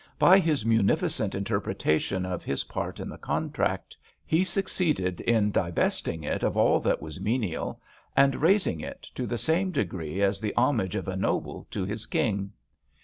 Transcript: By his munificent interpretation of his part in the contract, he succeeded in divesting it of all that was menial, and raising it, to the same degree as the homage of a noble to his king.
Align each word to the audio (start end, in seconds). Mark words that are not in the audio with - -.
By 0.17 0.39
his 0.39 0.65
munificent 0.65 1.35
interpretation 1.35 2.25
of 2.25 2.43
his 2.43 2.63
part 2.63 2.99
in 2.99 3.07
the 3.07 3.19
contract, 3.19 3.95
he 4.25 4.43
succeeded 4.43 5.21
in 5.21 5.51
divesting 5.51 6.23
it 6.23 6.41
of 6.41 6.57
all 6.57 6.79
that 6.79 7.03
was 7.03 7.21
menial, 7.21 7.79
and 8.17 8.41
raising 8.41 8.79
it, 8.79 9.03
to 9.13 9.27
the 9.27 9.37
same 9.37 9.69
degree 9.69 10.23
as 10.23 10.39
the 10.41 10.55
homage 10.57 10.95
of 10.95 11.07
a 11.07 11.15
noble 11.15 11.67
to 11.69 11.85
his 11.85 12.07
king. 12.07 12.51